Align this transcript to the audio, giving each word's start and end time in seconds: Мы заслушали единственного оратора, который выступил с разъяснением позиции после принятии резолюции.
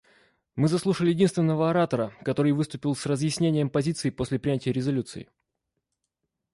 Мы 0.55 0.67
заслушали 0.67 1.11
единственного 1.11 1.69
оратора, 1.69 2.11
который 2.25 2.53
выступил 2.53 2.95
с 2.95 3.05
разъяснением 3.05 3.69
позиции 3.69 4.09
после 4.09 4.39
принятии 4.39 4.71
резолюции. 4.71 5.29